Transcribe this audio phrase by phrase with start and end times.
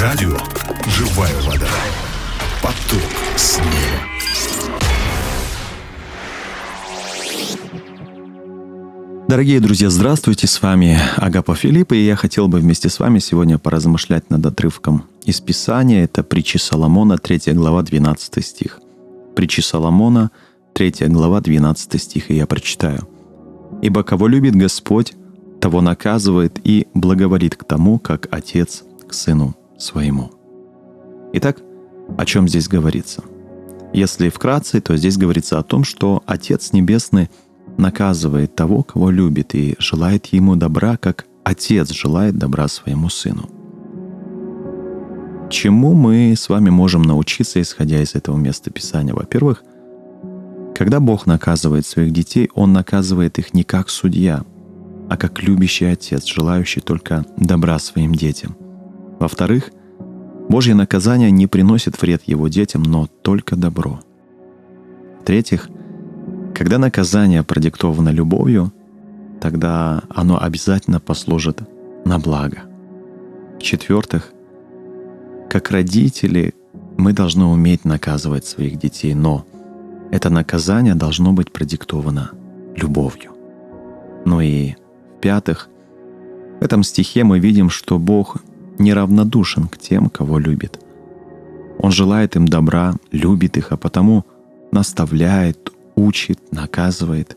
[0.00, 0.34] Радио
[0.86, 1.68] «Живая вода».
[2.62, 3.02] Поток
[3.36, 3.66] снега.
[9.28, 13.58] Дорогие друзья, здравствуйте, с вами Агапа Филипп, и я хотел бы вместе с вами сегодня
[13.58, 16.04] поразмышлять над отрывком из Писания.
[16.04, 18.80] Это притчи Соломона, 3 глава, 12 стих.
[19.36, 20.30] Притчи Соломона,
[20.72, 23.06] 3 глава, 12 стих, и я прочитаю.
[23.82, 25.12] «Ибо кого любит Господь,
[25.60, 30.30] того наказывает и благоволит к тому, как отец к сыну своему».
[31.32, 31.62] Итак,
[32.16, 33.22] о чем здесь говорится?
[33.92, 37.30] Если вкратце, то здесь говорится о том, что Отец Небесный–
[37.80, 43.48] наказывает того, кого любит, и желает ему добра, как отец желает добра своему сыну.
[45.50, 49.14] Чему мы с вами можем научиться, исходя из этого места Писания?
[49.14, 49.64] Во-первых,
[50.76, 54.44] когда Бог наказывает своих детей, Он наказывает их не как судья,
[55.08, 58.56] а как любящий отец, желающий только добра своим детям.
[59.20, 59.70] Во-вторых,
[60.48, 64.00] Божье наказание не приносит вред его детям, но только добро.
[65.20, 65.68] В-третьих,
[66.54, 68.72] когда наказание продиктовано любовью,
[69.40, 71.60] тогда оно обязательно послужит
[72.04, 72.62] на благо.
[73.58, 74.32] В-четвертых,
[75.50, 76.54] как родители
[76.96, 79.44] мы должны уметь наказывать своих детей, но
[80.10, 82.30] это наказание должно быть продиктовано
[82.74, 83.32] любовью.
[84.24, 84.74] Ну и
[85.18, 85.68] в-пятых,
[86.60, 88.38] в этом стихе мы видим, что Бог
[88.80, 90.80] неравнодушен к тем, кого любит.
[91.78, 94.24] Он желает им добра, любит их, а потому
[94.72, 97.36] наставляет, учит, наказывает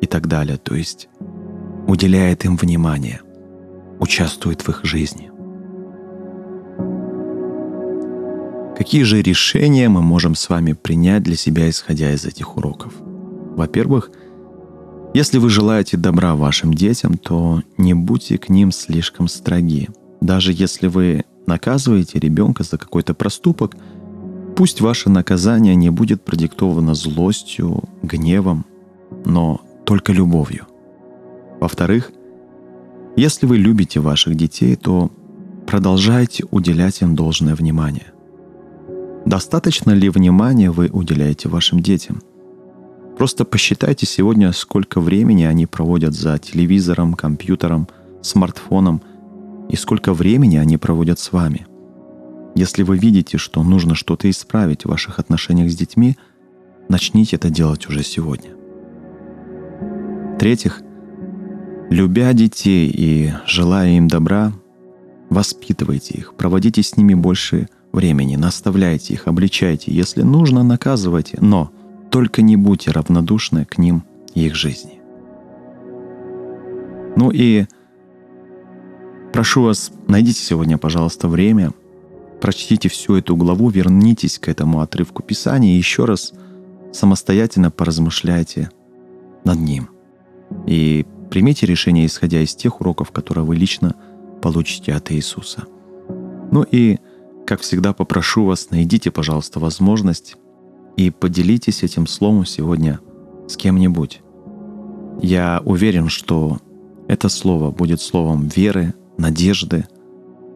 [0.00, 0.56] и так далее.
[0.56, 1.08] То есть
[1.86, 3.20] уделяет им внимание,
[4.00, 5.30] участвует в их жизни.
[8.76, 12.92] Какие же решения мы можем с вами принять для себя, исходя из этих уроков?
[13.56, 14.10] Во-первых,
[15.14, 19.88] если вы желаете добра вашим детям, то не будьте к ним слишком строги.
[20.24, 23.76] Даже если вы наказываете ребенка за какой-то проступок–
[24.56, 28.64] Пусть ваше наказание не будет продиктовано злостью, гневом,
[29.24, 30.66] но только любовью.
[31.60, 32.12] Во-вторых,
[33.16, 35.10] если вы любите ваших детей, то
[35.66, 38.12] продолжайте уделять им должное внимание.
[39.26, 42.22] Достаточно ли внимания вы уделяете вашим детям?
[43.18, 47.88] Просто посчитайте сегодня, сколько времени они проводят за телевизором, компьютером,
[48.22, 49.02] смартфоном
[49.74, 51.66] и сколько времени они проводят с вами–
[52.54, 56.16] если вы видите, что нужно что-то исправить в ваших отношениях с детьми,
[56.88, 58.50] начните это делать уже сегодня.
[60.36, 60.80] В-третьих,
[61.90, 64.52] любя детей и желая им добра,
[65.30, 71.72] воспитывайте их, проводите с ними больше времени, наставляйте их, обличайте, если нужно, наказывайте, но
[72.10, 74.04] только не будьте равнодушны к ним
[74.34, 75.00] и их жизни.
[77.16, 77.66] Ну и
[79.34, 81.72] прошу вас, найдите сегодня, пожалуйста, время–
[82.40, 86.32] прочтите всю эту главу, вернитесь к этому отрывку Писания и еще раз
[86.92, 88.70] самостоятельно поразмышляйте
[89.42, 89.88] над ним.
[90.68, 93.96] И примите решение, исходя из тех уроков, которые вы лично
[94.40, 95.64] получите от Иисуса.
[96.52, 96.98] Ну и,
[97.44, 100.36] как всегда, попрошу вас, найдите, пожалуйста, возможность
[100.96, 103.00] и поделитесь этим словом сегодня
[103.48, 104.20] с кем-нибудь.
[105.22, 106.58] Я уверен, что
[107.08, 109.86] это слово будет словом веры, надежды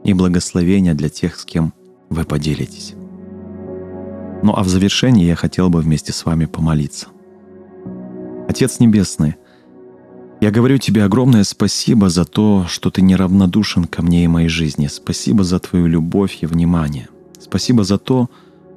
[0.04, 1.72] и благословения для тех, с кем
[2.10, 2.94] вы поделитесь.
[4.42, 7.08] Ну а в завершении я хотел бы вместе с вами помолиться.
[8.48, 9.36] Отец Небесный,
[10.40, 14.86] я говорю тебе огромное спасибо за то, что ты неравнодушен ко мне и моей жизни.
[14.86, 17.08] Спасибо за твою любовь и внимание.
[17.40, 18.30] Спасибо за то,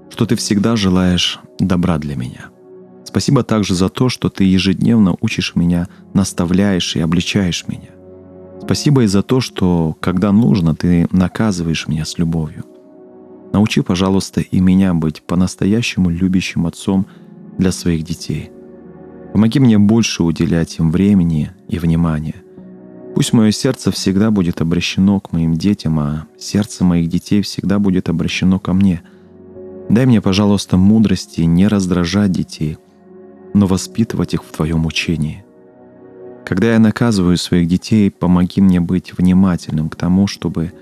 [0.09, 2.49] что ты всегда желаешь добра для меня.
[3.05, 7.89] Спасибо также за то, что ты ежедневно учишь меня, наставляешь и обличаешь меня.
[8.71, 12.63] Спасибо и за то, что, когда нужно, ты наказываешь меня с любовью.
[13.51, 17.05] Научи, пожалуйста, и меня быть по-настоящему любящим отцом
[17.57, 18.49] для своих детей.
[19.33, 22.43] Помоги мне больше уделять им времени и внимания.
[23.13, 28.07] Пусть мое сердце всегда будет обращено к моим детям, а сердце моих детей всегда будет
[28.07, 29.01] обращено ко мне.
[29.89, 32.77] Дай мне, пожалуйста, мудрости не раздражать детей,
[33.53, 35.43] но воспитывать их в Твоем учении.
[36.45, 40.73] Когда я наказываю своих детей, помоги мне быть внимательным к тому, чтобы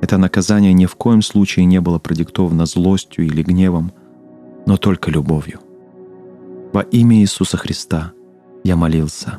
[0.00, 3.92] это наказание ни в коем случае не было продиктовано злостью или гневом,
[4.66, 5.60] но только любовью.
[6.72, 8.12] Во имя Иисуса Христа
[8.64, 9.38] я молился.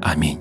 [0.00, 0.38] Аминь.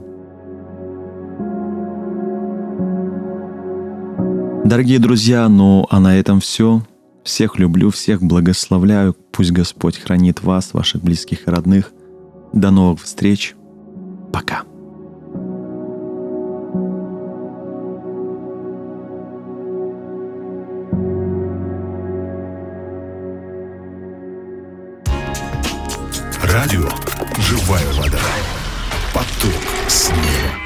[4.63, 6.83] Дорогие друзья, ну а на этом все.
[7.23, 9.15] Всех люблю, всех благословляю.
[9.31, 11.91] Пусть Господь хранит вас, ваших близких и родных.
[12.53, 13.56] До новых встреч.
[14.33, 14.63] Пока.
[26.41, 26.89] Радио
[27.38, 28.18] «Живая вода».
[29.13, 29.53] Поток
[29.88, 30.62] снега.